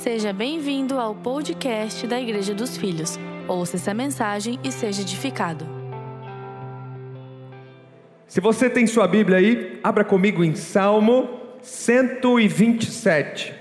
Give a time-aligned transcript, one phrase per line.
[0.00, 3.18] Seja bem-vindo ao podcast da Igreja dos Filhos.
[3.46, 5.64] Ouça essa mensagem e seja edificado.
[8.26, 11.28] Se você tem sua Bíblia aí, abra comigo em Salmo
[11.60, 13.54] 127.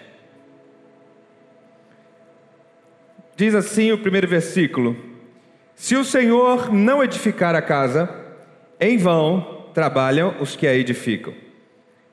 [3.36, 4.96] Diz assim o primeiro versículo:
[5.76, 8.10] Se o Senhor não edificar a casa,
[8.79, 11.34] em vão trabalham os que a edificam.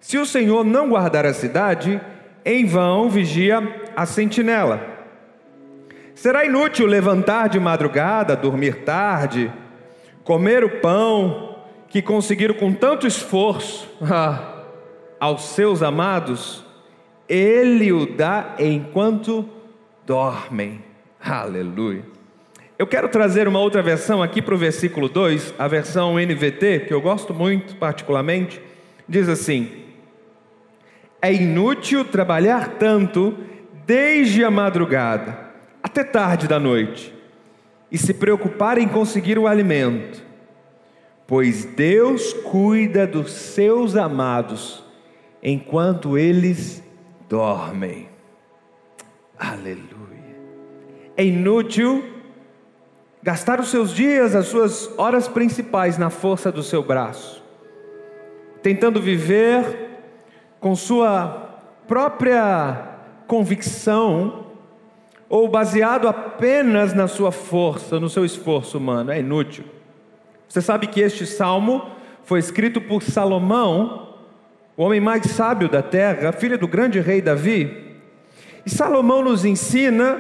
[0.01, 1.99] Se o Senhor não guardar a cidade,
[2.49, 3.61] em vão vigia
[3.95, 4.81] a sentinela.
[6.15, 9.53] Será inútil levantar de madrugada, dormir tarde,
[10.25, 11.59] comer o pão
[11.91, 14.63] que conseguiram com tanto esforço ah,
[15.21, 16.65] aos seus amados,
[17.29, 19.47] Ele o dá enquanto
[20.07, 20.83] dormem.
[21.21, 22.03] Aleluia.
[22.79, 26.95] Eu quero trazer uma outra versão aqui para o versículo 2, a versão NVT, que
[26.95, 28.59] eu gosto muito particularmente,
[29.07, 29.88] diz assim:
[31.21, 33.37] É inútil trabalhar tanto
[33.85, 35.49] desde a madrugada
[35.83, 37.15] até tarde da noite
[37.91, 40.23] e se preocupar em conseguir o alimento,
[41.27, 44.85] pois Deus cuida dos seus amados
[45.43, 46.83] enquanto eles
[47.29, 48.09] dormem.
[49.39, 49.89] Aleluia.
[51.17, 52.05] É inútil
[53.23, 57.43] gastar os seus dias, as suas horas principais na força do seu braço,
[58.63, 59.88] tentando viver
[60.61, 64.47] com sua própria convicção
[65.29, 69.65] ou baseado apenas na sua força, no seu esforço humano, é inútil.
[70.49, 71.91] Você sabe que este salmo
[72.25, 74.15] foi escrito por Salomão,
[74.77, 77.97] o homem mais sábio da terra, filho do grande rei Davi.
[78.65, 80.19] E Salomão nos ensina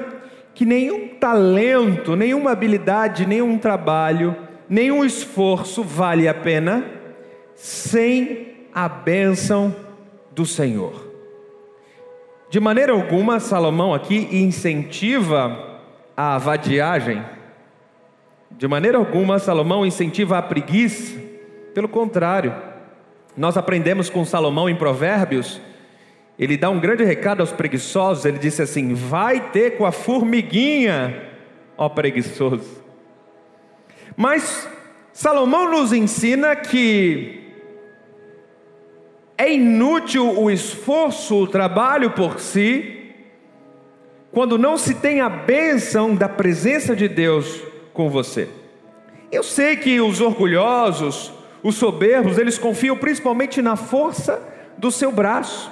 [0.54, 4.36] que nenhum talento, nenhuma habilidade, nenhum trabalho,
[4.68, 6.84] nenhum esforço vale a pena
[7.54, 9.74] sem a bênção
[10.38, 11.06] do Senhor.
[12.48, 15.80] De maneira alguma, Salomão aqui incentiva
[16.16, 17.22] a vadiagem.
[18.50, 21.20] De maneira alguma, Salomão incentiva a preguiça.
[21.74, 22.54] Pelo contrário,
[23.36, 25.60] nós aprendemos com Salomão em Provérbios
[26.38, 31.20] ele dá um grande recado aos preguiçosos, ele disse assim: vai ter com a formiguinha,
[31.76, 32.80] ó preguiçoso.
[34.16, 34.68] Mas
[35.12, 37.47] Salomão nos ensina que
[39.38, 43.12] é inútil o esforço, o trabalho por si,
[44.32, 47.62] quando não se tem a bênção da presença de Deus
[47.94, 48.48] com você.
[49.30, 51.32] Eu sei que os orgulhosos,
[51.62, 54.42] os soberbos, eles confiam principalmente na força
[54.76, 55.70] do seu braço.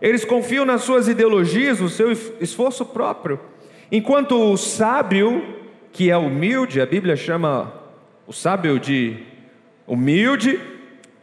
[0.00, 2.10] Eles confiam nas suas ideologias, no seu
[2.40, 3.38] esforço próprio.
[3.90, 5.44] Enquanto o sábio,
[5.92, 7.72] que é humilde, a Bíblia chama
[8.26, 9.18] o sábio de
[9.86, 10.58] humilde,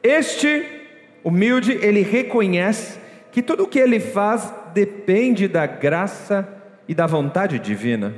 [0.03, 0.78] este
[1.23, 2.99] humilde, ele reconhece
[3.31, 6.47] que tudo o que ele faz depende da graça
[6.87, 8.13] e da vontade divina.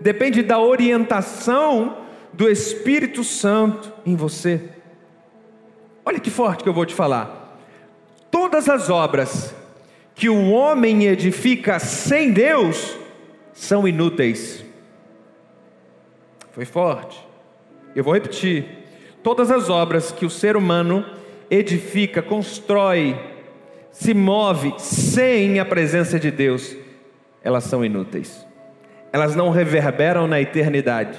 [0.00, 1.98] Depende da orientação
[2.32, 4.60] do Espírito Santo em você.
[6.04, 7.58] Olha que forte que eu vou te falar.
[8.30, 9.54] Todas as obras
[10.14, 12.96] que o homem edifica sem Deus
[13.52, 14.64] são inúteis.
[16.52, 17.26] Foi forte.
[17.94, 18.64] Eu vou repetir.
[19.22, 21.04] Todas as obras que o ser humano
[21.50, 23.18] edifica, constrói,
[23.90, 26.76] se move sem a presença de Deus,
[27.42, 28.46] elas são inúteis.
[29.12, 31.18] Elas não reverberam na eternidade.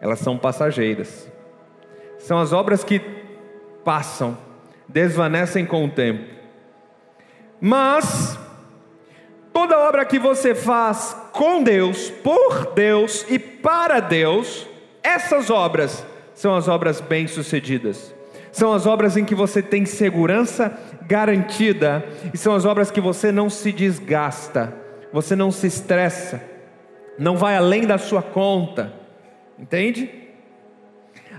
[0.00, 1.28] Elas são passageiras.
[2.18, 3.00] São as obras que
[3.84, 4.38] passam,
[4.88, 6.24] desvanecem com o tempo.
[7.60, 8.38] Mas
[9.52, 14.66] toda obra que você faz com Deus, por Deus e para Deus,
[15.02, 18.14] essas obras são as obras bem-sucedidas.
[18.54, 20.78] São as obras em que você tem segurança
[21.08, 24.72] garantida e são as obras que você não se desgasta,
[25.12, 26.40] você não se estressa,
[27.18, 28.92] não vai além da sua conta.
[29.58, 30.08] Entende?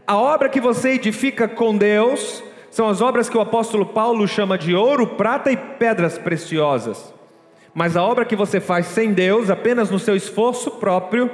[0.06, 4.58] A obra que você edifica com Deus são as obras que o apóstolo Paulo chama
[4.58, 7.14] de ouro, prata e pedras preciosas.
[7.74, 11.32] Mas a obra que você faz sem Deus, apenas no seu esforço próprio,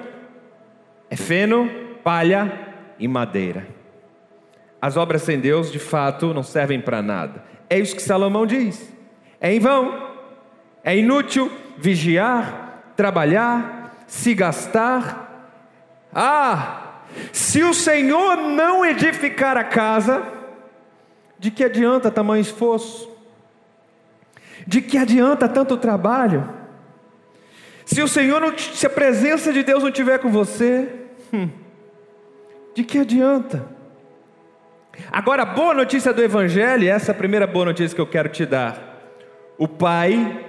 [1.10, 1.68] é feno,
[2.04, 2.52] palha
[3.00, 3.81] e madeira.
[4.82, 7.44] As obras sem Deus, de fato, não servem para nada.
[7.70, 8.92] É isso que Salomão diz.
[9.40, 10.10] É em vão,
[10.84, 15.54] é inútil vigiar, trabalhar, se gastar.
[16.14, 20.24] Ah, se o Senhor não edificar a casa,
[21.38, 23.10] de que adianta tamanho esforço?
[24.66, 26.48] De que adianta tanto trabalho?
[27.86, 30.88] Se o Senhor não, se a presença de Deus não estiver com você,
[31.34, 31.50] hum,
[32.76, 33.81] de que adianta?
[35.12, 38.30] Agora, a boa notícia do Evangelho, essa é a primeira boa notícia que eu quero
[38.30, 38.92] te dar.
[39.58, 40.46] O Pai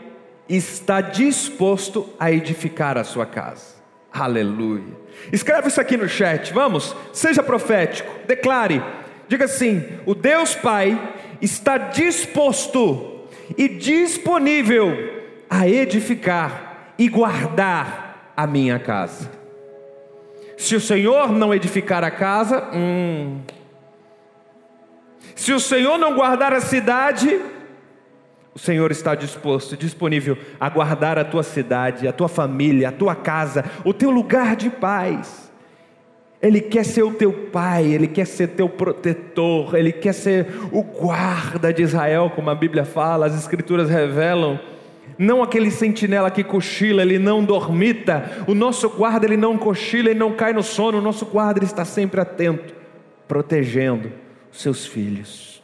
[0.49, 3.77] está disposto a edificar a sua casa.
[4.12, 5.00] Aleluia.
[5.33, 6.94] Escreve isso aqui no chat, vamos?
[7.12, 8.83] Seja profético, declare,
[9.29, 10.99] diga assim: o Deus Pai
[11.41, 19.31] está disposto e disponível a edificar e guardar a minha casa.
[20.56, 23.41] Se o Senhor não edificar a casa, hum.
[25.34, 27.40] Se o Senhor não guardar a cidade,
[28.55, 33.14] o Senhor está disposto, disponível a guardar a tua cidade, a tua família, a tua
[33.14, 35.50] casa, o teu lugar de paz.
[36.40, 40.82] Ele quer ser o teu pai, ele quer ser teu protetor, ele quer ser o
[40.82, 44.61] guarda de Israel, como a Bíblia fala, as Escrituras revelam.
[45.17, 48.44] Não aquele sentinela que cochila, ele não dormita.
[48.46, 50.99] O nosso guarda, ele não cochila, ele não cai no sono.
[50.99, 52.75] O nosso guarda ele está sempre atento,
[53.29, 54.21] protegendo
[54.52, 55.62] seus filhos.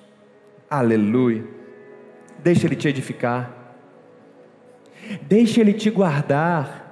[0.69, 1.45] Aleluia.
[2.39, 3.55] Deixa Ele te edificar.
[5.23, 6.87] Deixa Ele te guardar.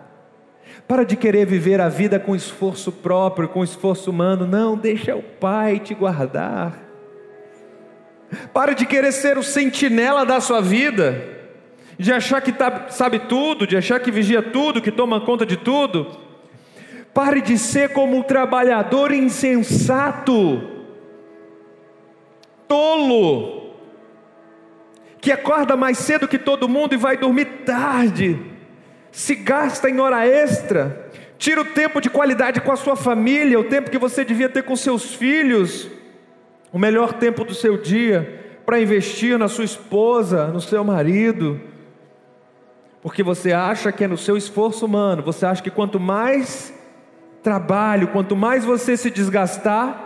[0.87, 4.47] Para de querer viver a vida com esforço próprio, com esforço humano.
[4.47, 6.87] Não, deixa o Pai te guardar.
[8.53, 11.23] Para de querer ser o sentinela da sua vida,
[11.99, 15.57] de achar que tá, sabe tudo, de achar que vigia tudo, que toma conta de
[15.57, 16.19] tudo.
[17.15, 20.76] Pare de ser como um trabalhador insensato,
[22.69, 23.75] tolo,
[25.21, 28.41] que acorda mais cedo que todo mundo e vai dormir tarde,
[29.11, 33.65] se gasta em hora extra, tira o tempo de qualidade com a sua família, o
[33.65, 35.89] tempo que você devia ter com seus filhos,
[36.73, 41.61] o melhor tempo do seu dia, para investir na sua esposa, no seu marido,
[43.01, 46.75] porque você acha que é no seu esforço humano, você acha que quanto mais
[47.43, 50.06] trabalho, quanto mais você se desgastar,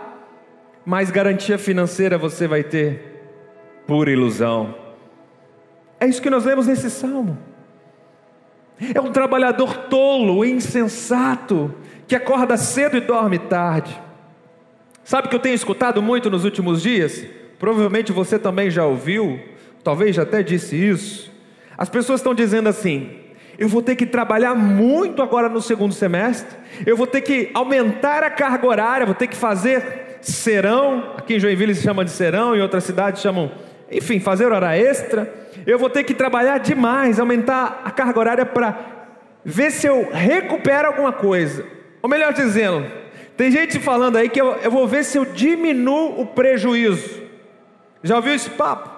[0.85, 3.23] mais garantia financeira você vai ter.
[3.85, 4.75] Pura ilusão.
[5.99, 7.37] É isso que nós vemos nesse salmo.
[8.93, 11.73] É um trabalhador tolo, insensato,
[12.07, 13.99] que acorda cedo e dorme tarde.
[15.03, 17.25] Sabe o que eu tenho escutado muito nos últimos dias?
[17.59, 19.39] Provavelmente você também já ouviu,
[19.83, 21.31] talvez já até disse isso.
[21.77, 23.20] As pessoas estão dizendo assim:
[23.61, 28.23] eu vou ter que trabalhar muito agora no segundo semestre, eu vou ter que aumentar
[28.23, 32.55] a carga horária, vou ter que fazer serão, aqui em Joinville se chama de serão,
[32.55, 33.51] em outras cidades chamam
[33.91, 35.31] enfim, fazer hora extra,
[35.67, 38.79] eu vou ter que trabalhar demais, aumentar a carga horária para
[39.45, 41.63] ver se eu recupero alguma coisa.
[42.01, 42.83] Ou melhor dizendo,
[43.37, 47.21] tem gente falando aí que eu, eu vou ver se eu diminuo o prejuízo.
[48.01, 48.89] Já ouviu esse papo?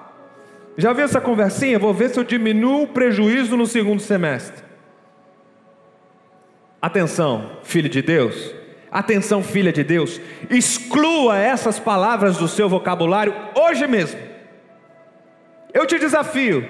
[0.77, 1.77] Já viu essa conversinha?
[1.77, 4.63] Vou ver se eu diminuo o prejuízo no segundo semestre.
[6.81, 8.53] Atenção, filho de Deus.
[8.91, 10.19] Atenção, filha de Deus.
[10.49, 14.19] Exclua essas palavras do seu vocabulário hoje mesmo.
[15.73, 16.67] Eu te desafio.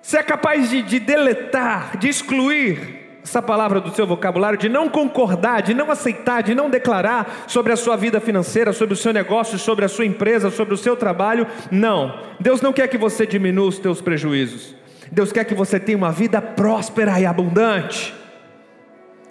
[0.00, 4.88] Você é capaz de, de deletar, de excluir essa palavra do seu vocabulário, de não
[4.88, 9.12] concordar, de não aceitar, de não declarar sobre a sua vida financeira, sobre o seu
[9.12, 11.46] negócio, sobre a sua empresa, sobre o seu trabalho.
[11.70, 12.18] Não.
[12.38, 14.74] Deus não quer que você diminua os teus prejuízos.
[15.12, 18.14] Deus quer que você tenha uma vida próspera e abundante.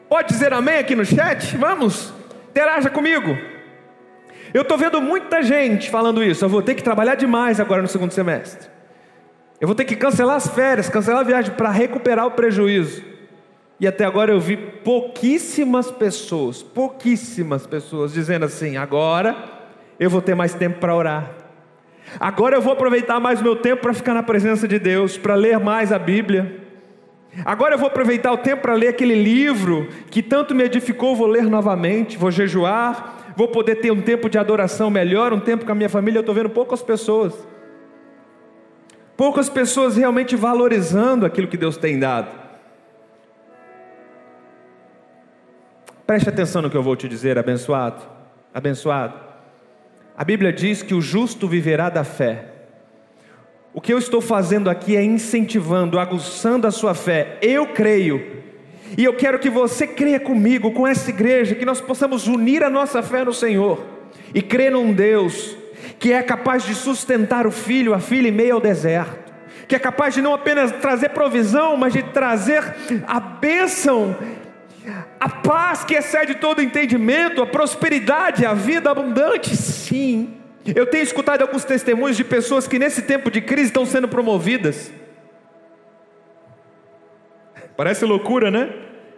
[0.07, 1.55] Pode dizer amém aqui no chat?
[1.57, 2.13] Vamos?
[2.49, 3.37] Interaja comigo.
[4.53, 6.43] Eu estou vendo muita gente falando isso.
[6.43, 8.67] Eu vou ter que trabalhar demais agora no segundo semestre.
[9.61, 13.08] Eu vou ter que cancelar as férias, cancelar a viagem para recuperar o prejuízo.
[13.79, 19.35] E até agora eu vi pouquíssimas pessoas, pouquíssimas pessoas dizendo assim: agora
[19.99, 21.31] eu vou ter mais tempo para orar.
[22.19, 25.35] Agora eu vou aproveitar mais o meu tempo para ficar na presença de Deus, para
[25.35, 26.59] ler mais a Bíblia.
[27.45, 31.27] Agora eu vou aproveitar o tempo para ler aquele livro que tanto me edificou, vou
[31.27, 35.71] ler novamente, vou jejuar, vou poder ter um tempo de adoração melhor, um tempo com
[35.71, 36.17] a minha família.
[36.17, 37.33] Eu estou vendo poucas pessoas,
[39.15, 42.38] poucas pessoas realmente valorizando aquilo que Deus tem dado.
[46.09, 48.01] Preste atenção no que eu vou te dizer, abençoado,
[48.51, 49.13] abençoado.
[50.17, 52.45] A Bíblia diz que o justo viverá da fé.
[53.71, 57.37] O que eu estou fazendo aqui é incentivando, aguçando a sua fé.
[57.43, 58.41] Eu creio
[58.97, 62.71] e eu quero que você creia comigo, com essa igreja, que nós possamos unir a
[62.71, 63.85] nossa fé no Senhor
[64.33, 65.55] e crer num Deus
[65.99, 69.31] que é capaz de sustentar o filho, a filha em meio ao deserto,
[69.67, 72.63] que é capaz de não apenas trazer provisão, mas de trazer
[73.05, 74.15] a bênção,
[75.19, 79.55] a paz que excede todo entendimento, a prosperidade, a vida abundante.
[79.55, 84.07] Sim, eu tenho escutado alguns testemunhos de pessoas que nesse tempo de crise estão sendo
[84.07, 84.91] promovidas
[87.79, 88.75] Parece loucura, né?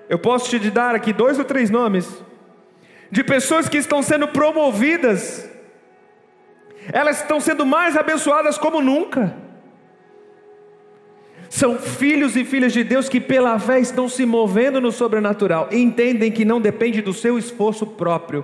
[0.07, 2.07] Eu posso te dar aqui dois ou três nomes
[3.09, 5.49] de pessoas que estão sendo promovidas,
[6.93, 9.35] elas estão sendo mais abençoadas como nunca.
[11.61, 15.69] São filhos e filhas de Deus que, pela fé, estão se movendo no sobrenatural.
[15.71, 18.43] Entendem que não depende do seu esforço próprio,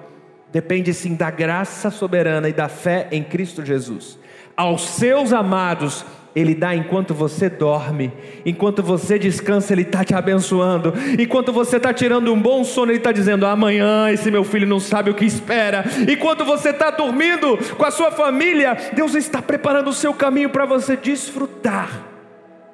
[0.52, 4.20] depende sim da graça soberana e da fé em Cristo Jesus.
[4.56, 6.06] Aos seus amados,
[6.36, 8.14] ele dá enquanto você dorme,
[8.46, 13.00] enquanto você descansa, Ele está te abençoando, enquanto você está tirando um bom sono, Ele
[13.00, 17.58] está dizendo: amanhã esse meu filho não sabe o que espera, enquanto você está dormindo
[17.78, 22.17] com a sua família, Deus está preparando o seu caminho para você desfrutar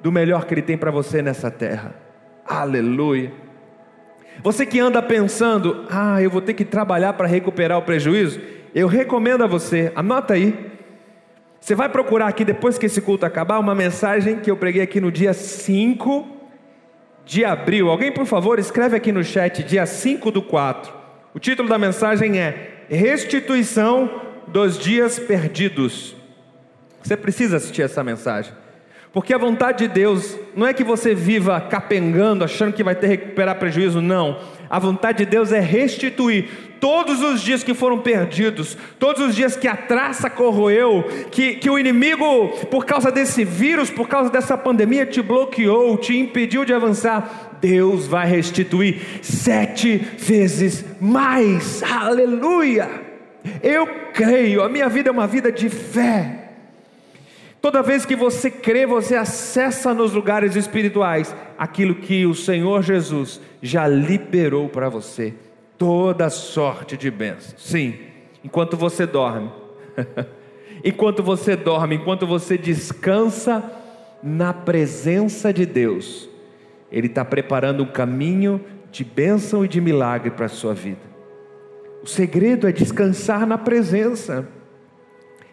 [0.04, 1.96] do melhor que Ele tem para você nessa terra.
[2.46, 3.32] Aleluia.
[4.44, 8.40] Você que anda pensando, ah, eu vou ter que trabalhar para recuperar o prejuízo,
[8.76, 10.72] eu recomendo a você, anota aí,
[11.60, 15.00] você vai procurar aqui, depois que esse culto acabar, uma mensagem que eu preguei aqui
[15.00, 16.28] no dia 5
[17.24, 17.90] de abril.
[17.90, 20.94] Alguém, por favor, escreve aqui no chat, dia 5 do 4.
[21.34, 26.18] O título da mensagem é Restituição dos Dias Perdidos.
[27.02, 28.54] Você precisa assistir essa mensagem.
[29.13, 33.01] Porque a vontade de Deus não é que você viva capengando, achando que vai ter
[33.01, 34.39] que recuperar prejuízo, não.
[34.67, 39.55] A vontade de Deus é restituir todos os dias que foram perdidos, todos os dias
[39.55, 44.58] que a traça corroeu, que, que o inimigo, por causa desse vírus, por causa dessa
[44.58, 47.60] pandemia, te bloqueou, te impediu de avançar.
[47.62, 51.84] Deus vai restituir sete vezes mais.
[51.84, 52.89] Aleluia!
[53.62, 56.43] Eu creio, a minha vida é uma vida de fé.
[57.63, 63.39] Toda vez que você crê, você acessa nos lugares espirituais aquilo que o Senhor Jesus
[63.62, 65.34] já liberou para você.
[65.77, 67.55] Toda sorte de bênçãos.
[67.58, 67.96] Sim,
[68.43, 69.50] enquanto você dorme.
[70.84, 73.63] enquanto você dorme, enquanto você descansa
[74.22, 76.29] na presença de Deus,
[76.91, 78.60] Ele está preparando um caminho
[78.91, 81.13] de bênção e de milagre para a sua vida.
[82.03, 84.50] O segredo é descansar na presença.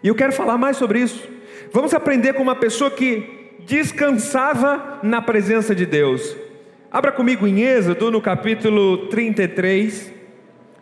[0.03, 1.39] E eu quero falar mais sobre isso.
[1.73, 6.37] Vamos aprender com uma pessoa que descansava na presença de Deus.
[6.91, 10.13] Abra comigo em Êxodo, no capítulo 33,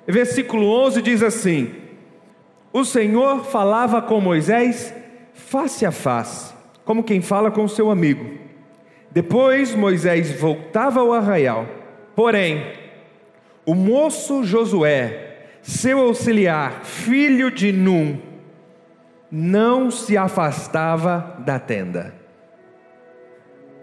[0.06, 1.70] versículo 11 diz assim:
[2.73, 4.94] O Senhor falava com Moisés
[5.35, 6.54] face a face,
[6.85, 8.38] como quem fala com seu amigo.
[9.11, 11.66] Depois Moisés voltava ao arraial.
[12.14, 12.64] Porém,
[13.64, 18.18] o moço Josué, seu auxiliar, filho de Num,
[19.30, 22.14] não se afastava da tenda.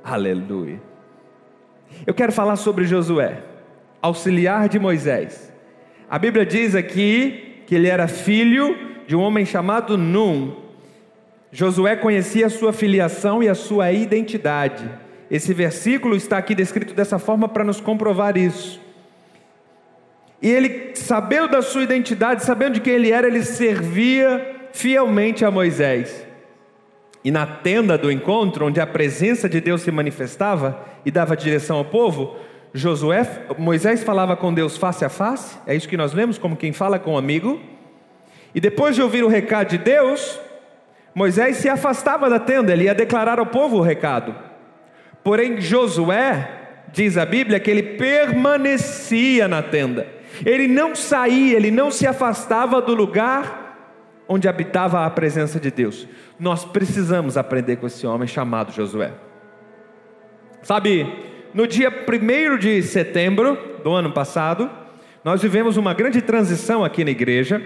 [0.04, 0.82] Aleluia.
[2.06, 3.44] Eu quero falar sobre Josué,
[4.02, 5.54] auxiliar de Moisés.
[6.10, 8.76] A Bíblia diz aqui que ele era filho
[9.08, 10.56] de um homem chamado Num.
[11.52, 14.90] Josué conhecia a sua filiação e a sua identidade.
[15.30, 18.82] Esse versículo está aqui descrito dessa forma para nos comprovar isso.
[20.42, 25.50] E ele, sabendo da sua identidade, sabendo de quem ele era, ele servia fielmente a
[25.50, 26.28] Moisés.
[27.24, 31.78] E na tenda do encontro, onde a presença de Deus se manifestava e dava direção
[31.78, 32.36] ao povo,
[32.74, 33.26] Josué,
[33.58, 37.00] Moisés falava com Deus face a face, é isso que nós lemos, como quem fala
[37.00, 37.60] com um amigo.
[38.54, 40.40] E depois de ouvir o recado de Deus,
[41.16, 44.36] Moisés se afastava da tenda, ele ia declarar ao povo o recado.
[45.24, 46.50] Porém, Josué,
[46.92, 50.06] diz a Bíblia, que ele permanecia na tenda,
[50.46, 53.65] ele não saía, ele não se afastava do lugar
[54.28, 56.08] onde habitava a presença de Deus.
[56.40, 59.14] Nós precisamos aprender com esse homem chamado Josué.
[60.62, 61.08] Sabe,
[61.54, 64.70] no dia 1 de setembro do ano passado,
[65.24, 67.62] nós vivemos uma grande transição aqui na igreja.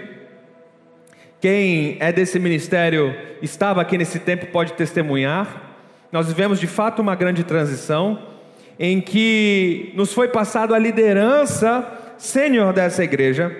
[1.40, 5.76] Quem é desse ministério, estava aqui nesse tempo, pode testemunhar.
[6.12, 8.18] Nós vivemos de fato uma grande transição,
[8.78, 11.86] em que nos foi passado a liderança
[12.18, 13.56] sênior dessa igreja.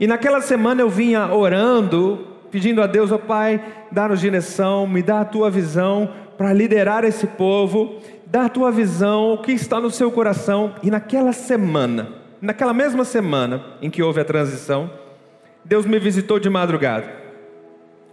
[0.00, 5.02] E naquela semana eu vinha orando pedindo a Deus, ó oh, Pai, dá-nos direção, me
[5.02, 9.80] dá a tua visão para liderar esse povo, dá a tua visão, o que está
[9.80, 10.74] no seu coração.
[10.82, 12.08] E naquela semana,
[12.40, 14.90] naquela mesma semana em que houve a transição,
[15.64, 17.06] Deus me visitou de madrugada.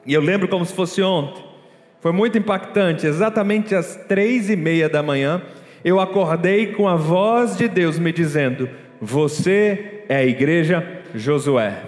[0.06, 1.44] E eu lembro como se fosse ontem.
[2.00, 3.08] Foi muito impactante.
[3.08, 5.42] Exatamente às três e meia da manhã,
[5.84, 8.70] eu acordei com a voz de Deus me dizendo:
[9.02, 11.82] Você é a igreja Josué.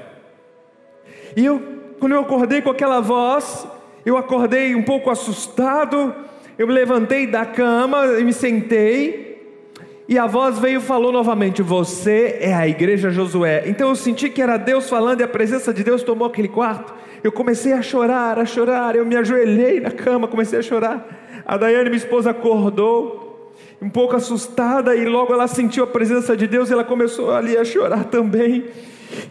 [1.36, 3.68] E eu quando eu acordei com aquela voz,
[4.06, 6.14] eu acordei um pouco assustado,
[6.58, 9.28] eu me levantei da cama e me sentei,
[10.08, 13.64] e a voz veio e falou novamente: Você é a igreja Josué.
[13.66, 16.94] Então eu senti que era Deus falando e a presença de Deus tomou aquele quarto.
[17.24, 21.44] Eu comecei a chorar, a chorar, eu me ajoelhei na cama, comecei a chorar.
[21.46, 26.48] A Daiane, minha esposa, acordou, um pouco assustada, e logo ela sentiu a presença de
[26.48, 28.66] Deus e ela começou ali a chorar também.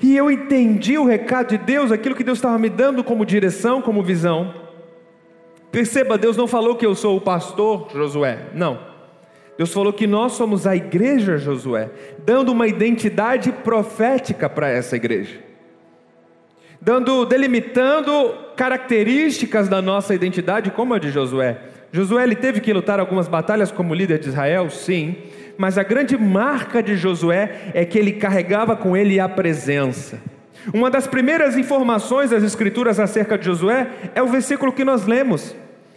[0.03, 3.83] E eu entendi o recado de Deus, aquilo que Deus estava me dando como direção,
[3.83, 4.55] como visão.
[5.71, 8.79] Perceba, Deus não falou que eu sou o pastor Josué, não.
[9.57, 11.91] Deus falou que nós somos a igreja, Josué,
[12.25, 15.41] dando uma identidade profética para essa igreja.
[16.81, 21.59] Dando, delimitando características da nossa identidade, como a de Josué.
[21.93, 25.17] Josué ele teve que lutar algumas batalhas como líder de Israel, sim,
[25.57, 30.21] mas a grande marca de Josué é que ele carregava com ele a presença.
[30.73, 35.55] Uma das primeiras informações das Escrituras acerca de Josué é o versículo que nós lemos: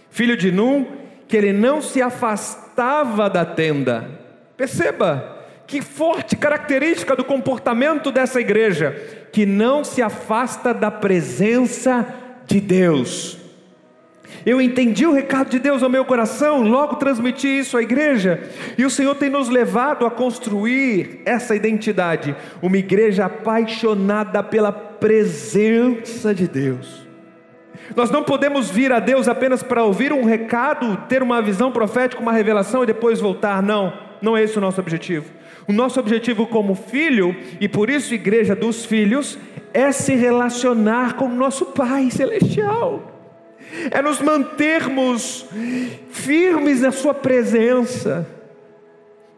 [0.09, 0.85] Filho de Num,
[1.27, 4.09] que ele não se afastava da tenda.
[4.55, 8.91] Perceba que forte característica do comportamento dessa igreja,
[9.31, 12.05] que não se afasta da presença
[12.47, 13.38] de Deus.
[14.45, 18.41] Eu entendi o recado de Deus ao meu coração, logo transmiti isso à igreja,
[18.77, 26.33] e o Senhor tem nos levado a construir essa identidade, uma igreja apaixonada pela presença
[26.33, 27.07] de Deus.
[27.95, 32.21] Nós não podemos vir a Deus apenas para ouvir um recado, ter uma visão profética,
[32.21, 33.63] uma revelação e depois voltar.
[33.63, 35.25] Não, não é esse o nosso objetivo.
[35.67, 39.37] O nosso objetivo como filho, e por isso igreja dos filhos,
[39.73, 43.18] é se relacionar com o nosso Pai celestial.
[43.91, 45.45] É nos mantermos
[46.11, 48.27] firmes na sua presença.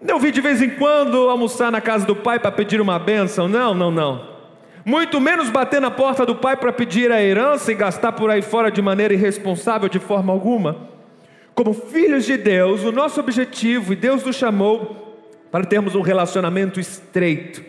[0.01, 3.47] Não vi de vez em quando almoçar na casa do Pai para pedir uma bênção.
[3.47, 4.31] Não, não, não
[4.85, 8.41] muito menos bater na porta do pai para pedir a herança e gastar por aí
[8.41, 10.89] fora de maneira irresponsável de forma alguma.
[11.53, 15.19] Como filhos de Deus, o nosso objetivo, e Deus nos chamou
[15.51, 17.63] para termos um relacionamento estreito,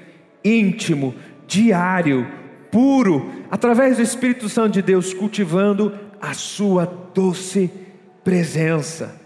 [0.45, 1.15] íntimo,
[1.47, 2.27] diário,
[2.71, 5.93] puro, através do Espírito Santo de Deus, cultivando
[6.23, 7.71] a sua doce
[8.25, 9.21] presença.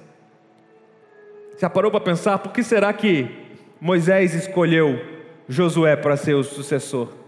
[1.61, 3.29] Já parou para pensar por que será que
[3.81, 4.99] Moisés escolheu
[5.49, 7.27] Josué para ser o sucessor?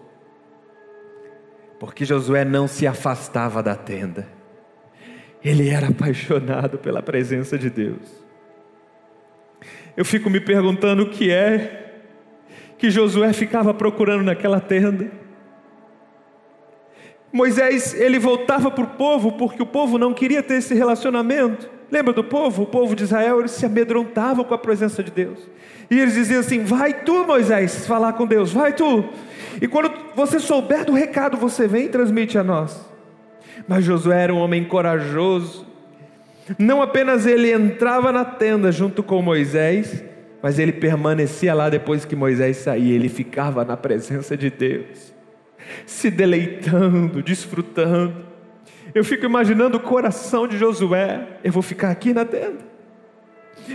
[1.79, 4.27] porque Josué não se afastava da tenda,
[5.43, 8.27] ele era apaixonado pela presença de Deus.
[9.97, 12.01] Eu fico me perguntando o que é
[12.77, 15.11] que Josué ficava procurando naquela tenda.
[17.32, 21.69] Moisés, ele voltava para o povo porque o povo não queria ter esse relacionamento.
[21.91, 22.62] Lembra do povo?
[22.62, 25.38] O povo de Israel, eles se amedrontavam com a presença de Deus.
[25.91, 29.04] E eles diziam assim: Vai tu, Moisés, falar com Deus, vai tu.
[29.60, 32.86] E quando você souber do recado, você vem e transmite a nós.
[33.67, 35.67] Mas Josué era um homem corajoso.
[36.58, 40.02] Não apenas ele entrava na tenda junto com Moisés,
[40.43, 45.12] mas ele permanecia lá depois que Moisés saía, ele ficava na presença de Deus,
[45.87, 48.26] se deleitando, desfrutando.
[48.95, 51.26] Eu fico imaginando o coração de Josué.
[51.45, 52.59] Eu vou ficar aqui na tenda,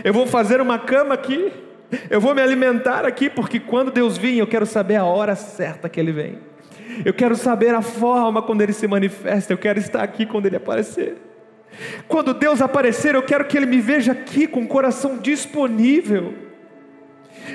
[0.03, 1.51] eu vou fazer uma cama aqui,
[2.09, 5.87] eu vou me alimentar aqui, porque quando Deus vir, eu quero saber a hora certa
[5.87, 6.39] que Ele vem.
[7.05, 9.53] Eu quero saber a forma quando Ele se manifesta.
[9.53, 11.17] Eu quero estar aqui quando Ele aparecer.
[12.07, 16.33] Quando Deus aparecer, eu quero que Ele me veja aqui com o coração disponível,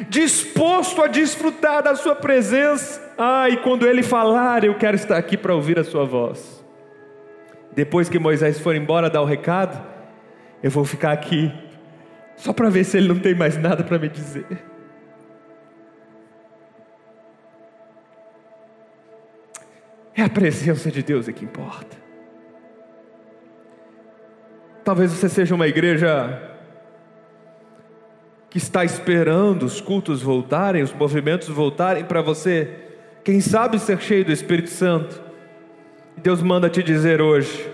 [0.09, 3.01] disposto a desfrutar da Sua presença.
[3.17, 6.65] Ah, e quando Ele falar, eu quero estar aqui para ouvir a Sua voz.
[7.73, 9.81] Depois que Moisés for embora dar o recado,
[10.63, 11.53] eu vou ficar aqui
[12.37, 14.47] só para ver se ele não tem mais nada para me dizer.
[20.15, 21.97] É a presença de Deus é que importa.
[24.85, 26.58] Talvez você seja uma igreja
[28.51, 32.71] que está esperando os cultos voltarem, os movimentos voltarem para você,
[33.23, 35.21] quem sabe ser cheio do Espírito Santo.
[36.17, 37.71] Deus manda te dizer hoje: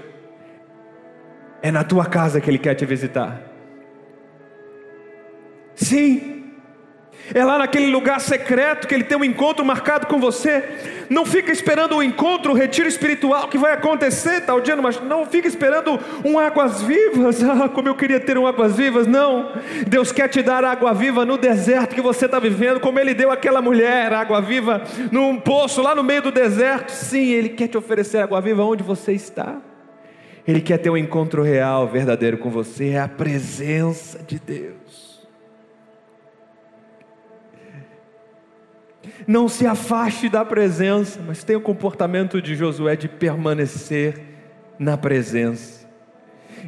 [1.63, 3.41] é na tua casa que Ele quer te visitar.
[5.75, 6.34] Sim.
[7.33, 10.63] É lá naquele lugar secreto que ele tem um encontro marcado com você.
[11.09, 14.77] Não fica esperando o um encontro, o um retiro espiritual que vai acontecer tal dia,
[14.77, 17.43] mas não fica esperando um águas vivas.
[17.55, 19.07] Ah, como eu queria ter um águas vivas.
[19.07, 19.53] Não.
[19.87, 23.31] Deus quer te dar água viva no deserto que você está vivendo, como ele deu
[23.31, 24.83] àquela mulher água viva
[25.13, 26.91] num poço lá no meio do deserto.
[26.91, 29.59] Sim, ele quer te oferecer água viva onde você está.
[30.47, 32.91] Ele quer ter um encontro real, verdadeiro com você.
[32.91, 34.84] É a presença de Deus.
[39.27, 44.21] Não se afaste da presença, mas tenha o comportamento de Josué de permanecer
[44.79, 45.85] na presença.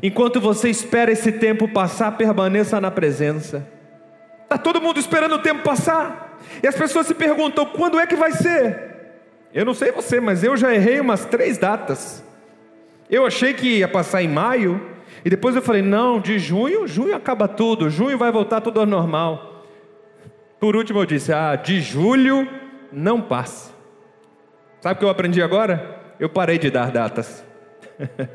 [0.02, 3.66] Enquanto você espera esse tempo passar, permaneça na presença.
[4.42, 6.38] Está todo mundo esperando o tempo passar.
[6.62, 8.94] E as pessoas se perguntam: quando é que vai ser?
[9.52, 12.22] Eu não sei você, mas eu já errei umas três datas.
[13.08, 14.80] Eu achei que ia passar em maio,
[15.24, 18.86] e depois eu falei: não, de junho, junho acaba tudo, junho vai voltar tudo ao
[18.86, 19.55] normal.
[20.58, 22.48] Por último, eu disse: Ah, de julho
[22.92, 23.72] não passa.
[24.80, 26.00] Sabe o que eu aprendi agora?
[26.18, 27.44] Eu parei de dar datas.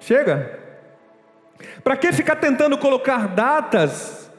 [0.00, 0.58] Chega.
[1.84, 4.30] Para que ficar tentando colocar datas?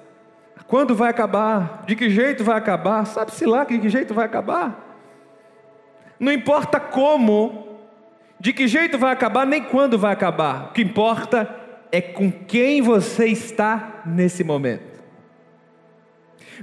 [0.67, 1.83] Quando vai acabar?
[1.85, 3.05] De que jeito vai acabar?
[3.05, 4.97] Sabe-se lá de que jeito vai acabar?
[6.19, 7.79] Não importa como,
[8.39, 10.69] de que jeito vai acabar, nem quando vai acabar.
[10.69, 11.53] O que importa
[11.91, 14.90] é com quem você está nesse momento.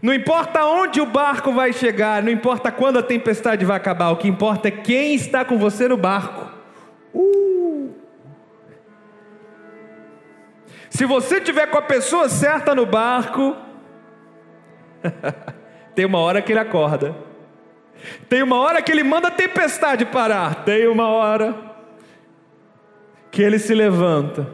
[0.03, 4.17] Não importa onde o barco vai chegar, não importa quando a tempestade vai acabar, o
[4.17, 6.49] que importa é quem está com você no barco.
[7.13, 7.91] Uh.
[10.89, 13.57] Se você tiver com a pessoa certa no barco,
[15.95, 17.17] tem uma hora que ele acorda,
[18.29, 21.55] tem uma hora que ele manda a tempestade parar, tem uma hora
[23.33, 24.49] que ele se levanta,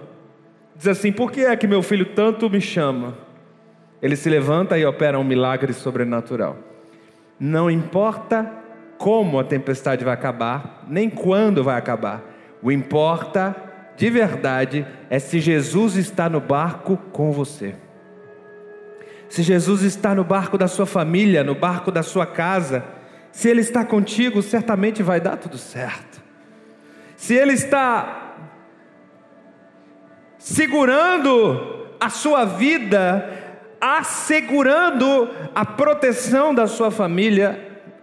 [0.75, 3.24] diz assim: Por que é que meu filho tanto me chama?
[4.03, 6.59] Ele se levanta e opera um milagre sobrenatural.
[7.39, 8.51] Não importa
[8.99, 12.23] como a tempestade vai acabar, nem quando vai acabar.
[12.63, 13.55] O importa
[13.97, 17.75] de verdade é se Jesus está no barco com você.
[19.29, 22.85] Se Jesus está no barco da sua família, no barco da sua casa,
[23.33, 26.23] se Ele está contigo, certamente vai dar tudo certo.
[27.17, 28.37] Se Ele está
[30.39, 33.44] segurando a sua vida,
[33.85, 37.61] assegurando a proteção da sua família.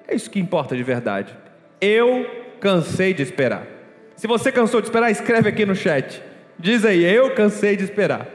[0.08, 1.36] É isso que importa de verdade.
[1.82, 2.24] Eu
[2.60, 3.66] cansei de esperar.
[4.16, 6.22] Se você cansou de esperar, escreve aqui no chat.
[6.60, 8.28] Diz aí, eu cansei de esperar.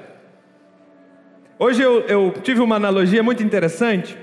[1.56, 4.18] Hoje eu, eu tive uma analogia muito interessante.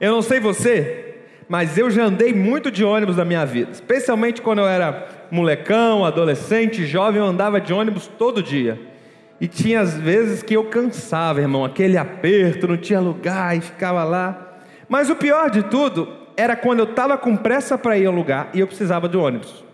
[0.00, 3.72] Eu não sei você, mas eu já andei muito de ônibus na minha vida.
[3.72, 8.95] Especialmente quando eu era molecão, adolescente, jovem, eu andava de ônibus todo dia.
[9.40, 14.02] E tinha às vezes que eu cansava, irmão, aquele aperto, não tinha lugar e ficava
[14.02, 14.58] lá.
[14.88, 18.50] Mas o pior de tudo era quando eu estava com pressa para ir ao lugar
[18.54, 19.64] e eu precisava de ônibus.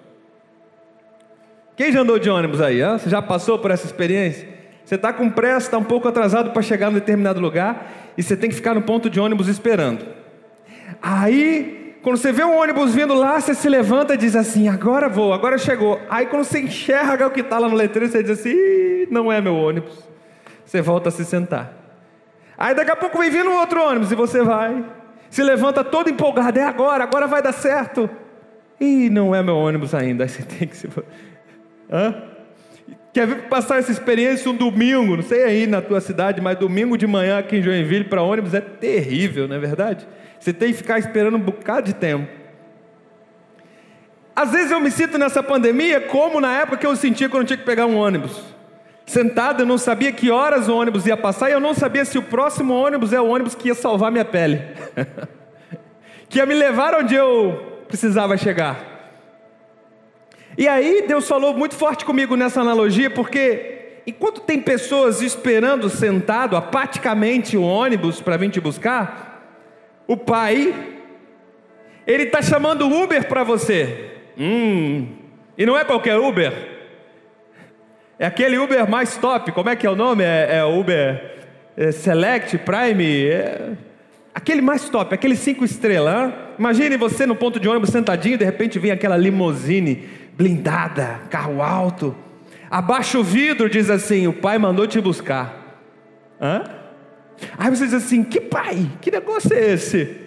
[1.77, 2.83] Quem já andou de ônibus aí?
[2.83, 2.99] Hein?
[2.99, 4.49] Você já passou por essa experiência?
[4.85, 8.37] Você está com pressa, está um pouco atrasado para chegar em determinado lugar e você
[8.37, 10.05] tem que ficar no ponto de ônibus esperando.
[11.01, 15.09] Aí quando você vê um ônibus vindo lá, você se levanta e diz assim: agora
[15.09, 16.01] vou, agora chegou.
[16.11, 19.41] Aí quando você enxerga o que está lá no letreiro, você diz assim: não é
[19.41, 20.09] meu ônibus.
[20.65, 21.73] Você volta a se sentar.
[22.59, 24.85] Aí daqui a pouco vem vindo outro ônibus e você vai.
[25.31, 28.11] Se levanta todo empolgado: é agora, agora vai dar certo.
[28.81, 30.25] E não é meu ônibus ainda.
[30.25, 30.89] Aí você tem que se.
[31.91, 32.15] Hã?
[33.13, 36.97] Quer ver passar essa experiência um domingo, não sei aí na tua cidade, mas domingo
[36.97, 40.09] de manhã aqui em Joinville para ônibus é terrível, não é verdade?
[40.43, 42.27] Você tem que ficar esperando um bocado de tempo.
[44.35, 47.47] Às vezes eu me sinto nessa pandemia como na época que eu sentia quando eu
[47.47, 48.43] tinha que pegar um ônibus.
[49.07, 52.19] Sentado, eu não sabia que horas o ônibus ia passar e eu não sabia se
[52.19, 54.61] o próximo ônibus é o ônibus que ia salvar minha pele.
[56.29, 58.81] que ia me levar onde eu precisava chegar.
[60.59, 66.57] E aí Deus falou muito forte comigo nessa analogia, porque enquanto tem pessoas esperando sentado
[66.57, 69.32] apaticamente o ônibus para vir te buscar,
[70.13, 70.75] o pai,
[72.07, 74.11] ele está chamando Uber para você.
[74.39, 75.07] Hum,
[75.57, 76.53] e não é qualquer Uber.
[78.19, 79.53] É aquele Uber mais top.
[79.53, 80.23] Como é que é o nome?
[80.23, 81.33] É, é Uber
[81.77, 83.27] é Select, Prime.
[83.27, 83.71] É...
[84.35, 86.15] Aquele mais top, aquele cinco estrelas.
[86.15, 86.35] Hein?
[86.59, 92.15] Imagine você no ponto de ônibus sentadinho, de repente vem aquela limousine blindada, carro alto.
[92.71, 95.79] Abaixa o vidro, diz assim: o pai mandou te buscar.
[96.41, 96.82] Hã?
[97.59, 98.91] Aí você diz assim: que pai?
[99.01, 100.21] Que negócio é esse?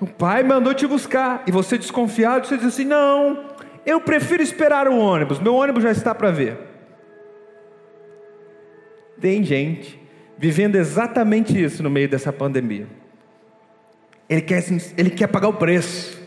[0.00, 3.44] O pai mandou te buscar e você desconfiado, você diz assim: não,
[3.84, 6.58] eu prefiro esperar o ônibus, meu ônibus já está para ver.
[9.20, 9.98] Tem gente
[10.36, 12.86] vivendo exatamente isso no meio dessa pandemia.
[14.28, 14.62] Ele quer,
[14.98, 16.20] ele quer pagar o preço.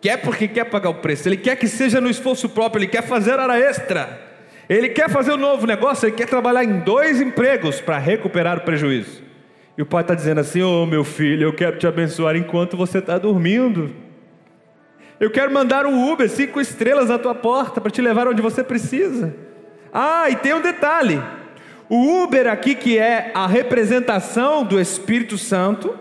[0.00, 1.28] Quer porque quer pagar o preço.
[1.28, 4.31] Ele quer que seja no esforço próprio, ele quer fazer hora extra.
[4.72, 8.62] Ele quer fazer um novo negócio, ele quer trabalhar em dois empregos para recuperar o
[8.62, 9.22] prejuízo.
[9.76, 12.74] E o pai está dizendo assim: Ô oh, meu filho, eu quero te abençoar enquanto
[12.74, 13.94] você está dormindo.
[15.20, 18.64] Eu quero mandar um Uber cinco estrelas à tua porta para te levar onde você
[18.64, 19.36] precisa.
[19.92, 21.22] Ah, e tem um detalhe:
[21.86, 25.94] o Uber aqui, que é a representação do Espírito Santo,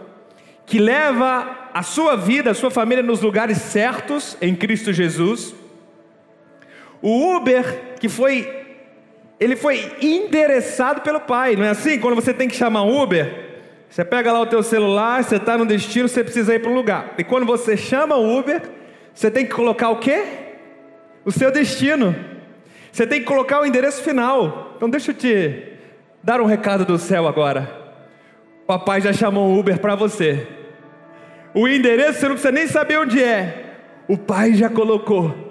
[0.66, 5.54] que leva a sua vida, a sua família nos lugares certos em Cristo Jesus.
[7.02, 8.61] O Uber, que foi
[9.42, 11.98] ele foi endereçado pelo pai, não é assim?
[11.98, 13.50] Quando você tem que chamar um Uber,
[13.90, 16.76] você pega lá o teu celular, você está no destino, você precisa ir para um
[16.76, 17.16] lugar.
[17.18, 18.62] E quando você chama Uber,
[19.12, 20.24] você tem que colocar o quê?
[21.26, 22.16] O seu destino.
[22.92, 24.74] Você tem que colocar o endereço final.
[24.78, 25.74] Então deixa eu te
[26.22, 27.68] dar um recado do céu agora.
[28.64, 30.48] O papai já chamou um Uber para você.
[31.52, 33.74] O endereço você não precisa nem saber onde é.
[34.08, 35.51] O pai já colocou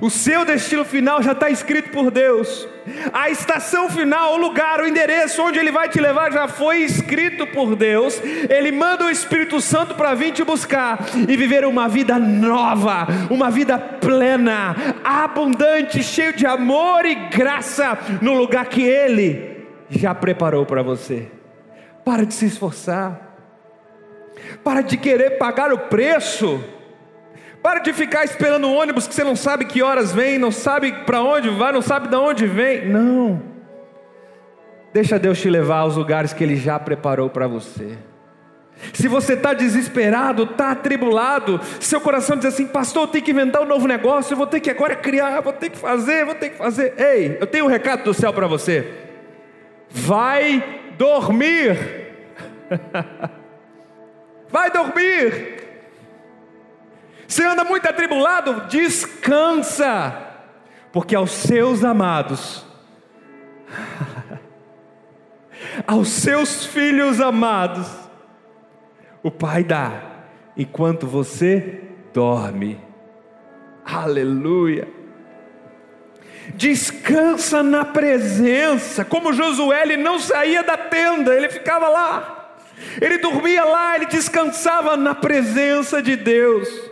[0.00, 2.66] O seu destino final já está escrito por Deus.
[3.12, 7.46] A estação final, o lugar, o endereço onde Ele vai te levar já foi escrito
[7.46, 8.20] por Deus.
[8.48, 13.50] Ele manda o Espírito Santo para vir te buscar e viver uma vida nova, uma
[13.50, 20.82] vida plena, abundante, cheio de amor e graça no lugar que Ele já preparou para
[20.82, 21.28] você.
[22.04, 23.28] Para de se esforçar.
[24.64, 26.62] Para de querer pagar o preço
[27.62, 30.92] para de ficar esperando o ônibus que você não sabe que horas vem, não sabe
[31.04, 32.86] para onde vai, não sabe de onde vem.
[32.88, 33.42] Não.
[34.92, 37.98] Deixa Deus te levar aos lugares que Ele já preparou para você.
[38.94, 43.62] Se você está desesperado, está atribulado, seu coração diz assim, pastor, eu tenho que inventar
[43.62, 46.50] um novo negócio, eu vou ter que agora criar, vou ter que fazer, vou ter
[46.50, 46.94] que fazer.
[46.96, 48.90] Ei, eu tenho um recado do céu para você.
[49.90, 51.76] Vai dormir.
[54.48, 55.59] Vai dormir.
[57.30, 58.66] Você anda muito atribulado?
[58.66, 60.20] Descansa,
[60.92, 62.66] porque aos seus amados,
[65.86, 67.86] aos seus filhos amados,
[69.22, 70.02] o Pai dá,
[70.56, 72.80] enquanto você dorme.
[73.84, 74.88] Aleluia.
[76.56, 82.56] Descansa na presença, como Josué, ele não saía da tenda, ele ficava lá,
[83.00, 86.89] ele dormia lá, ele descansava na presença de Deus.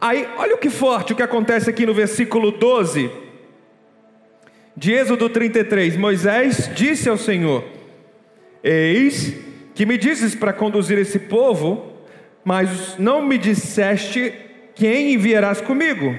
[0.00, 3.10] Aí, olha o que forte o que acontece aqui no versículo 12
[4.76, 5.96] de Êxodo 33.
[5.96, 7.64] Moisés disse ao Senhor:
[8.62, 9.34] Eis
[9.74, 11.92] que me dizes para conduzir esse povo,
[12.44, 14.32] mas não me disseste
[14.74, 16.14] quem enviarás comigo.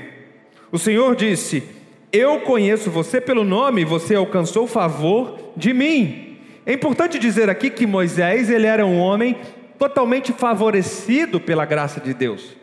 [0.72, 1.64] O Senhor disse:
[2.12, 6.38] Eu conheço você pelo nome, você alcançou favor de mim.
[6.66, 9.38] É importante dizer aqui que Moisés ele era um homem
[9.78, 12.59] totalmente favorecido pela graça de Deus.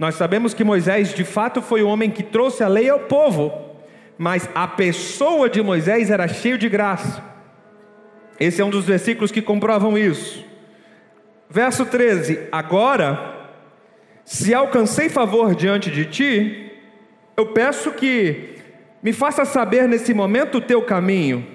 [0.00, 3.52] Nós sabemos que Moisés de fato foi o homem que trouxe a lei ao povo,
[4.16, 7.22] mas a pessoa de Moisés era cheia de graça.
[8.40, 10.42] Esse é um dos versículos que comprovam isso.
[11.50, 13.50] Verso 13: Agora,
[14.24, 16.72] se alcancei favor diante de ti,
[17.36, 18.54] eu peço que
[19.02, 21.46] me faça saber nesse momento o teu caminho.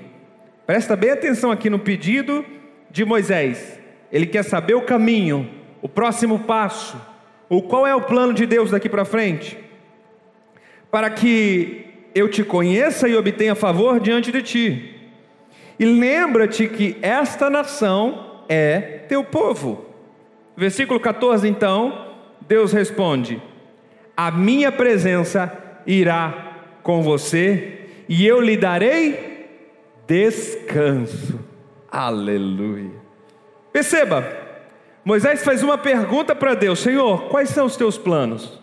[0.67, 2.45] Presta bem atenção aqui no pedido
[2.91, 3.79] de Moisés.
[4.11, 5.49] Ele quer saber o caminho,
[5.81, 7.14] o próximo passo
[7.49, 9.57] ou qual é o plano de Deus daqui para frente?
[10.89, 14.95] Para que eu te conheça e obtenha favor diante de ti.
[15.77, 18.79] E lembra-te que esta nação é
[19.09, 19.85] teu povo.
[20.55, 22.13] Versículo 14, então,
[22.47, 23.41] Deus responde:
[24.15, 25.51] A minha presença
[25.85, 29.47] irá com você e eu lhe darei
[30.07, 31.39] descanso.
[31.91, 32.91] Aleluia.
[33.73, 34.44] Perceba,
[35.05, 38.59] Moisés faz uma pergunta para Deus: Senhor, quais são os teus planos?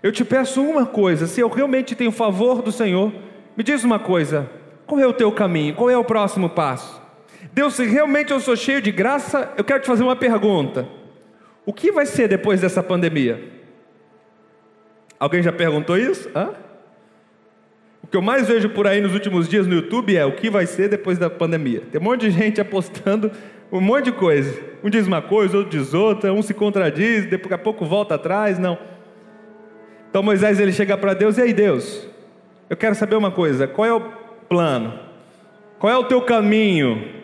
[0.00, 3.12] Eu te peço uma coisa: se eu realmente tenho favor do Senhor,
[3.56, 4.48] me diz uma coisa:
[4.86, 5.74] qual é o teu caminho?
[5.74, 7.02] Qual é o próximo passo?
[7.52, 10.86] Deus, se realmente eu sou cheio de graça, eu quero te fazer uma pergunta:
[11.66, 13.42] o que vai ser depois dessa pandemia?
[15.18, 16.30] Alguém já perguntou isso?
[16.34, 16.50] Hã?
[18.02, 20.48] O que eu mais vejo por aí nos últimos dias no YouTube é o que
[20.48, 21.82] vai ser depois da pandemia.
[21.92, 23.30] Tem um monte de gente apostando
[23.72, 24.70] um monte de coisa.
[24.82, 28.58] Um diz uma coisa, outro diz outra, um se contradiz, daqui a pouco volta atrás,
[28.58, 28.78] não.
[30.08, 32.08] Então Moisés ele chega para Deus, e aí Deus,
[32.68, 34.00] eu quero saber uma coisa, qual é o
[34.48, 34.98] plano?
[35.78, 37.20] Qual é o teu caminho?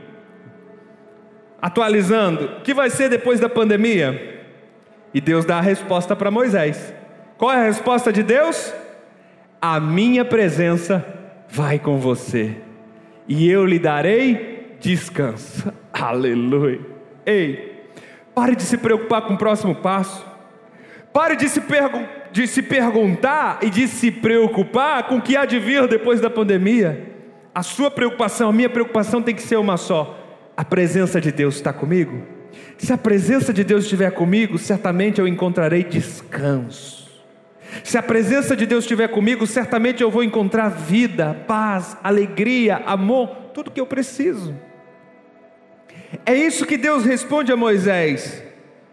[1.61, 4.45] Atualizando, o que vai ser depois da pandemia?
[5.13, 6.95] E Deus dá a resposta para Moisés.
[7.39, 8.73] Qual é a resposta de Deus?
[9.61, 11.05] A minha presença
[11.49, 12.55] vai com você,
[13.27, 14.56] e eu lhe darei
[14.87, 15.73] descanso.
[15.93, 16.81] Aleluia.
[17.25, 17.89] Ei,
[18.33, 20.25] pare de se preocupar com o próximo passo.
[21.13, 21.61] Pare de se,
[22.31, 26.31] de se perguntar e de se preocupar com o que há de vir depois da
[26.31, 27.15] pandemia.
[27.53, 30.17] A sua preocupação, a minha preocupação tem que ser uma só:
[30.57, 32.23] a presença de Deus está comigo?
[32.79, 37.07] Se a presença de Deus estiver comigo, certamente eu encontrarei descanso.
[37.83, 43.29] Se a presença de Deus estiver comigo, certamente eu vou encontrar vida, paz, alegria, amor,
[43.53, 44.55] tudo que eu preciso.
[46.25, 48.43] É isso que Deus responde a Moisés.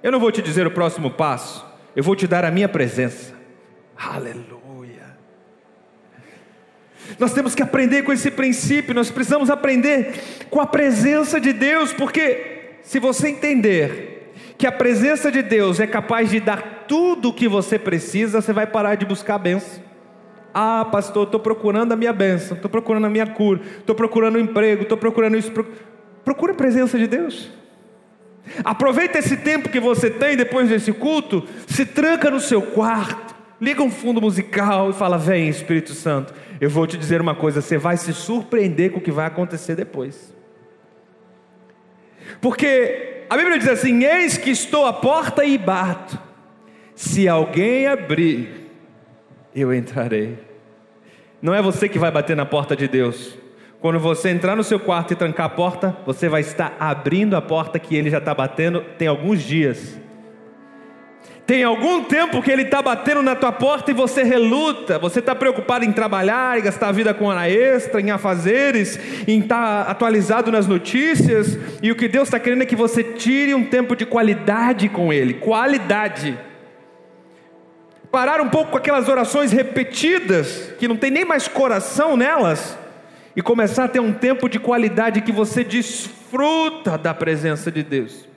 [0.01, 3.33] Eu não vou te dizer o próximo passo, eu vou te dar a minha presença.
[3.95, 5.17] Aleluia.
[7.19, 11.93] Nós temos que aprender com esse princípio, nós precisamos aprender com a presença de Deus,
[11.93, 17.33] porque se você entender que a presença de Deus é capaz de dar tudo o
[17.33, 19.83] que você precisa, você vai parar de buscar a benção.
[20.53, 24.39] Ah, pastor, estou procurando a minha bênção, estou procurando a minha cura, estou procurando um
[24.39, 25.51] emprego, estou procurando isso.
[26.23, 27.49] Procura a presença de Deus.
[28.63, 33.81] Aproveita esse tempo que você tem depois desse culto, se tranca no seu quarto, liga
[33.81, 36.33] um fundo musical e fala: Vem, Espírito Santo.
[36.59, 39.75] Eu vou te dizer uma coisa: você vai se surpreender com o que vai acontecer
[39.75, 40.33] depois.
[42.41, 46.19] Porque a Bíblia diz assim: Eis que estou à porta e bato.
[46.95, 48.69] Se alguém abrir,
[49.55, 50.37] eu entrarei.
[51.41, 53.37] Não é você que vai bater na porta de Deus.
[53.83, 57.41] Quando você entrar no seu quarto e trancar a porta, você vai estar abrindo a
[57.41, 59.99] porta que ele já está batendo tem alguns dias.
[61.45, 64.97] Tem algum tempo que ele está batendo na tua porta e você reluta.
[64.99, 69.41] Você está preocupado em trabalhar, em gastar a vida com hora extra, em afazeres, em
[69.41, 71.59] estar tá atualizado nas notícias.
[71.81, 75.11] E o que Deus está querendo é que você tire um tempo de qualidade com
[75.11, 75.33] Ele.
[75.33, 76.39] Qualidade.
[78.09, 82.81] Parar um pouco com aquelas orações repetidas, que não tem nem mais coração nelas
[83.35, 88.27] e começar a ter um tempo de qualidade que você desfruta da presença de Deus.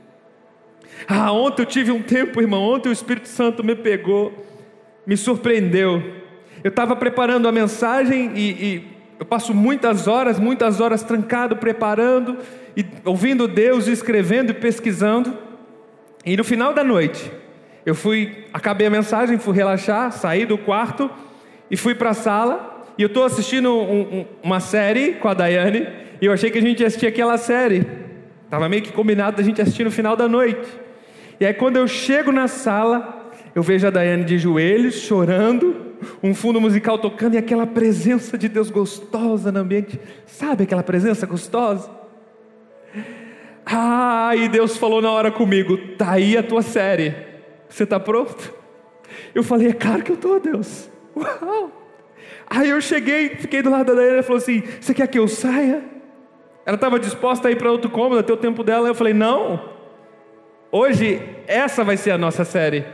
[1.07, 4.33] Ah, ontem eu tive um tempo, irmão, ontem o Espírito Santo me pegou,
[5.07, 6.03] me surpreendeu.
[6.65, 12.39] Eu estava preparando a mensagem e, e, eu passo muitas horas, muitas horas trancado, preparando,
[12.77, 15.37] e ouvindo Deus, escrevendo e pesquisando.
[16.25, 17.31] E no final da noite,
[17.85, 21.11] eu fui, acabei a mensagem, fui relaxar, saí do quarto
[21.71, 25.35] e fui para a sala e eu estou assistindo um, um, uma série com a
[25.35, 25.87] Daiane,
[26.21, 27.87] e eu achei que a gente ia assistir aquela série.
[28.45, 30.67] Estava meio que combinado da gente assistir no final da noite.
[31.39, 36.35] E aí quando eu chego na sala, eu vejo a Daiane de joelhos, chorando, um
[36.35, 40.01] fundo musical tocando e aquela presença de Deus gostosa no ambiente.
[40.25, 41.91] Sabe aquela presença gostosa?
[43.65, 47.15] Ah, e Deus falou na hora comigo: tá aí a tua série.
[47.69, 48.55] Você está pronto?
[49.35, 50.89] Eu falei: é claro que eu estou, Deus.
[51.17, 51.86] Uau!
[52.49, 55.27] Aí eu cheguei, fiquei do lado dela e ela falou assim: Você quer que eu
[55.29, 55.83] saia?
[56.65, 58.89] Ela estava disposta a ir para outro cômodo, até o tempo dela.
[58.89, 59.69] Eu falei: Não,
[60.71, 62.85] hoje essa vai ser a nossa série.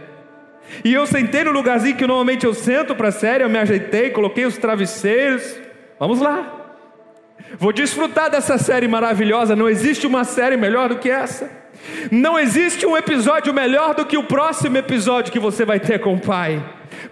[0.85, 4.11] E eu sentei no lugarzinho que normalmente eu sento para a série, eu me ajeitei,
[4.11, 5.57] coloquei os travesseiros.
[5.99, 6.61] Vamos lá.
[7.59, 9.55] Vou desfrutar dessa série maravilhosa.
[9.55, 11.51] Não existe uma série melhor do que essa.
[12.11, 16.15] Não existe um episódio melhor do que o próximo episódio que você vai ter com
[16.15, 16.63] o Pai.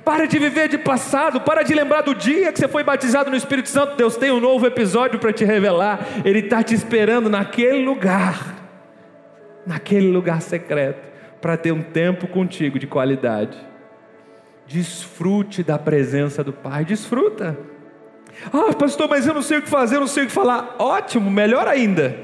[0.05, 3.37] Para de viver de passado, para de lembrar do dia que você foi batizado no
[3.37, 3.97] Espírito Santo.
[3.97, 6.01] Deus tem um novo episódio para te revelar.
[6.25, 8.57] Ele está te esperando naquele lugar,
[9.67, 11.09] naquele lugar secreto,
[11.41, 13.59] para ter um tempo contigo de qualidade.
[14.67, 17.59] Desfrute da presença do Pai, desfruta.
[18.53, 20.77] Ah, pastor, mas eu não sei o que fazer, eu não sei o que falar.
[20.79, 22.17] Ótimo, melhor ainda.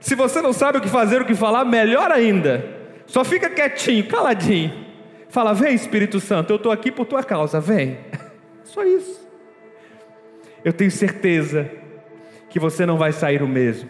[0.00, 2.64] Se você não sabe o que fazer, o que falar, melhor ainda.
[3.06, 4.87] Só fica quietinho, caladinho.
[5.28, 7.98] Fala, vem Espírito Santo, eu estou aqui por tua causa, vem.
[8.64, 9.26] Só isso.
[10.64, 11.70] Eu tenho certeza
[12.48, 13.88] que você não vai sair o mesmo.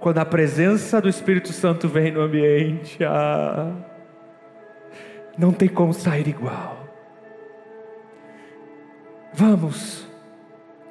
[0.00, 3.72] Quando a presença do Espírito Santo vem no ambiente, ah,
[5.38, 6.86] não tem como sair igual.
[9.32, 10.06] Vamos.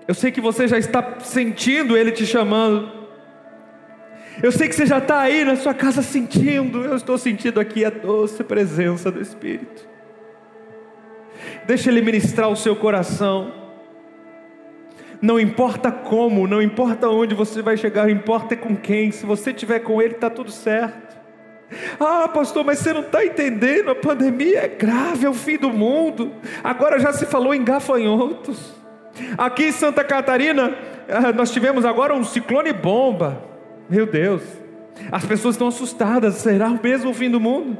[0.08, 2.95] Eu sei que você já está sentindo Ele te chamando.
[4.44, 7.86] Eu sei que você já está aí na sua casa sentindo, eu estou sentindo aqui
[7.86, 9.88] a doce presença do Espírito.
[11.66, 13.52] Deixa Ele ministrar o seu coração.
[15.22, 19.12] Não importa como, não importa onde você vai chegar, importa com quem.
[19.12, 21.16] Se você estiver com Ele, está tudo certo.
[22.00, 25.70] Ah, pastor, mas você não está entendendo, a pandemia é grave, é o fim do
[25.70, 26.34] mundo.
[26.64, 28.76] Agora já se falou em gafanhotos.
[29.38, 30.76] Aqui em Santa Catarina,
[31.08, 33.55] ah, nós tivemos agora um ciclone bomba.
[33.90, 34.42] Meu Deus,
[35.12, 36.36] as pessoas estão assustadas.
[36.36, 37.78] Será o mesmo fim do mundo?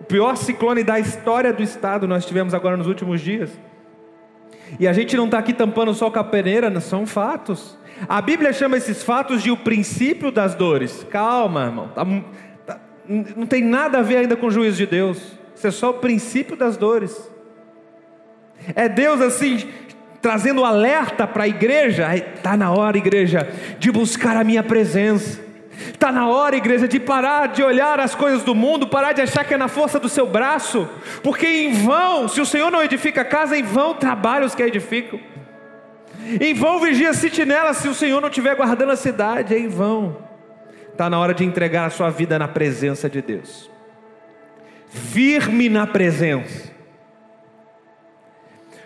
[0.00, 3.50] O pior ciclone da história do estado nós tivemos agora nos últimos dias.
[4.78, 7.78] E a gente não está aqui tampando só com a peneira, são fatos.
[8.08, 11.04] A Bíblia chama esses fatos de o princípio das dores.
[11.10, 11.88] Calma, irmão.
[11.88, 12.06] Tá,
[12.66, 15.38] tá, não tem nada a ver ainda com o juízo de Deus.
[15.54, 17.30] Isso é só o princípio das dores.
[18.74, 19.68] É Deus assim
[20.20, 22.14] trazendo alerta para a igreja.
[22.14, 25.40] Está na hora, igreja, de buscar a minha presença.
[25.88, 29.44] Está na hora, igreja, de parar de olhar as coisas do mundo, parar de achar
[29.44, 30.88] que é na força do seu braço,
[31.22, 34.62] porque em vão, se o Senhor não edifica a casa, em vão trabalham os que
[34.62, 35.18] a edificam.
[36.38, 39.68] Em vão vigia a sentinela se o Senhor não estiver guardando a cidade, é em
[39.68, 40.18] vão.
[40.92, 43.70] Está na hora de entregar a sua vida na presença de Deus.
[44.90, 46.69] Firme na presença.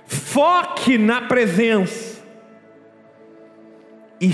[0.07, 2.22] Foque na presença.
[4.20, 4.32] E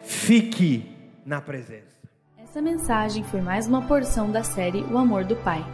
[0.00, 0.94] fique
[1.24, 1.94] na presença.
[2.38, 5.64] Essa mensagem foi mais uma porção da série O Amor do Pai.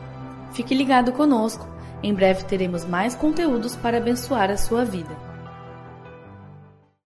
[0.53, 1.69] Fique ligado conosco.
[2.03, 5.30] Em breve teremos mais conteúdos para abençoar a sua vida.